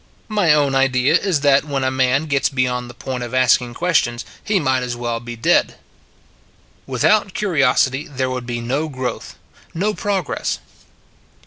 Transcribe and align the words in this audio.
My 0.29 0.51
own 0.51 0.73
idea 0.73 1.13
is 1.13 1.41
that 1.41 1.63
when 1.63 1.83
a 1.83 1.91
man 1.91 2.25
gets 2.25 2.49
beyond 2.49 2.89
the 2.89 2.95
point 2.95 3.21
of 3.23 3.35
asking 3.35 3.75
questions, 3.75 4.25
he 4.43 4.59
might 4.59 4.81
as 4.81 4.95
well 4.95 5.19
be 5.19 5.35
dead. 5.35 5.75
Without 6.87 7.35
curiosity 7.35 8.07
there 8.07 8.31
would 8.31 8.47
be 8.47 8.61
no 8.61 8.89
growth, 8.89 9.35
no 9.75 9.93
progress. 9.93 10.57